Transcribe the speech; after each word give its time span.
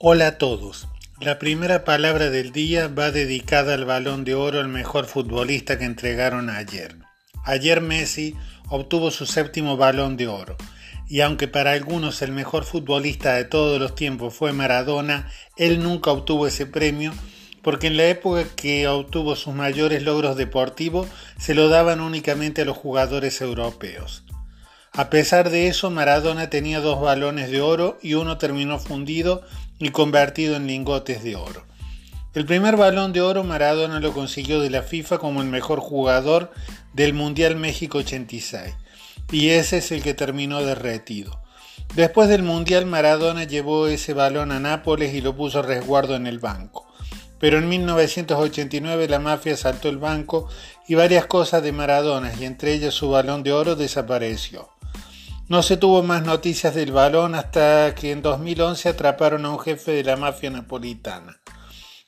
Hola 0.00 0.28
a 0.28 0.38
todos. 0.38 0.86
La 1.18 1.40
primera 1.40 1.82
palabra 1.82 2.30
del 2.30 2.52
día 2.52 2.86
va 2.86 3.10
dedicada 3.10 3.74
al 3.74 3.84
balón 3.84 4.22
de 4.22 4.36
oro 4.36 4.60
al 4.60 4.68
mejor 4.68 5.06
futbolista 5.06 5.76
que 5.76 5.86
entregaron 5.86 6.50
ayer. 6.50 6.94
Ayer 7.42 7.80
Messi 7.80 8.36
obtuvo 8.68 9.10
su 9.10 9.26
séptimo 9.26 9.76
balón 9.76 10.16
de 10.16 10.28
oro. 10.28 10.56
Y 11.08 11.22
aunque 11.22 11.48
para 11.48 11.72
algunos 11.72 12.22
el 12.22 12.30
mejor 12.30 12.62
futbolista 12.62 13.34
de 13.34 13.44
todos 13.44 13.80
los 13.80 13.96
tiempos 13.96 14.34
fue 14.34 14.52
Maradona, 14.52 15.32
él 15.56 15.82
nunca 15.82 16.12
obtuvo 16.12 16.46
ese 16.46 16.66
premio 16.66 17.12
porque 17.64 17.88
en 17.88 17.96
la 17.96 18.06
época 18.06 18.44
que 18.54 18.86
obtuvo 18.86 19.34
sus 19.34 19.52
mayores 19.52 20.04
logros 20.04 20.36
deportivos 20.36 21.08
se 21.38 21.56
lo 21.56 21.68
daban 21.68 22.00
únicamente 22.00 22.62
a 22.62 22.66
los 22.66 22.76
jugadores 22.76 23.40
europeos. 23.40 24.22
A 24.92 25.10
pesar 25.10 25.50
de 25.50 25.68
eso, 25.68 25.90
Maradona 25.90 26.50
tenía 26.50 26.80
dos 26.80 27.00
balones 27.00 27.50
de 27.50 27.60
oro 27.60 27.98
y 28.02 28.14
uno 28.14 28.38
terminó 28.38 28.78
fundido 28.78 29.42
y 29.78 29.90
convertido 29.90 30.56
en 30.56 30.66
lingotes 30.66 31.22
de 31.22 31.36
oro. 31.36 31.64
El 32.34 32.46
primer 32.46 32.76
balón 32.76 33.12
de 33.12 33.20
oro 33.20 33.42
Maradona 33.42 34.00
lo 34.00 34.12
consiguió 34.12 34.60
de 34.60 34.70
la 34.70 34.82
FIFA 34.82 35.18
como 35.18 35.40
el 35.40 35.48
mejor 35.48 35.80
jugador 35.80 36.52
del 36.92 37.12
Mundial 37.14 37.56
México 37.56 37.98
86 37.98 38.74
y 39.30 39.50
ese 39.50 39.78
es 39.78 39.92
el 39.92 40.02
que 40.02 40.14
terminó 40.14 40.62
derretido. 40.62 41.42
Después 41.94 42.28
del 42.28 42.42
Mundial 42.42 42.86
Maradona 42.86 43.44
llevó 43.44 43.86
ese 43.86 44.12
balón 44.14 44.52
a 44.52 44.60
Nápoles 44.60 45.14
y 45.14 45.20
lo 45.20 45.36
puso 45.36 45.60
a 45.60 45.62
resguardo 45.62 46.16
en 46.16 46.26
el 46.26 46.38
banco. 46.38 46.86
Pero 47.38 47.58
en 47.58 47.68
1989 47.68 49.08
la 49.08 49.20
mafia 49.20 49.54
asaltó 49.54 49.88
el 49.88 49.98
banco 49.98 50.48
y 50.86 50.94
varias 50.96 51.26
cosas 51.26 51.62
de 51.62 51.72
Maradona 51.72 52.32
y 52.38 52.44
entre 52.44 52.72
ellas 52.72 52.94
su 52.94 53.10
balón 53.10 53.42
de 53.42 53.52
oro 53.52 53.76
desapareció. 53.76 54.68
No 55.48 55.62
se 55.62 55.78
tuvo 55.78 56.02
más 56.02 56.24
noticias 56.24 56.74
del 56.74 56.92
balón 56.92 57.34
hasta 57.34 57.94
que 57.94 58.12
en 58.12 58.20
2011 58.20 58.90
atraparon 58.90 59.46
a 59.46 59.50
un 59.50 59.58
jefe 59.58 59.92
de 59.92 60.04
la 60.04 60.16
mafia 60.16 60.50
napolitana. 60.50 61.40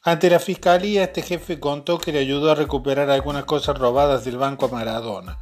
Ante 0.02 0.28
la 0.28 0.38
fiscalía, 0.38 1.04
este 1.04 1.22
jefe 1.22 1.58
contó 1.58 1.96
que 1.96 2.12
le 2.12 2.18
ayudó 2.18 2.50
a 2.50 2.54
recuperar 2.54 3.08
algunas 3.08 3.46
cosas 3.46 3.78
robadas 3.78 4.26
del 4.26 4.36
banco 4.36 4.66
a 4.66 4.68
Maradona, 4.68 5.38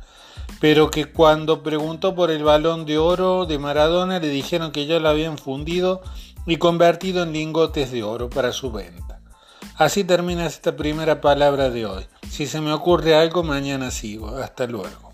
pero 0.60 0.92
que 0.92 1.06
cuando 1.06 1.64
preguntó 1.64 2.14
por 2.14 2.30
el 2.30 2.44
balón 2.44 2.86
de 2.86 2.98
oro 2.98 3.46
de 3.46 3.58
Maradona 3.58 4.20
le 4.20 4.28
dijeron 4.28 4.70
que 4.70 4.86
ya 4.86 5.00
lo 5.00 5.08
habían 5.08 5.36
fundido 5.36 6.00
y 6.46 6.58
convertido 6.58 7.24
en 7.24 7.33
lingotes 7.33 7.90
de 7.90 8.05
oro 8.05 8.30
para 8.30 8.52
su 8.52 8.70
venta. 8.70 9.20
Así 9.74 10.05
termina 10.05 10.46
esta 10.46 10.77
primera 10.77 11.20
palabra 11.20 11.68
de 11.68 11.86
hoy. 11.86 12.06
Si 12.30 12.46
se 12.46 12.60
me 12.60 12.72
ocurre 12.72 13.16
algo, 13.16 13.42
mañana 13.42 13.90
sigo. 13.90 14.36
Hasta 14.36 14.68
luego. 14.68 15.08